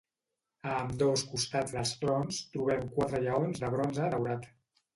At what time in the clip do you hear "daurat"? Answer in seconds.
4.17-4.53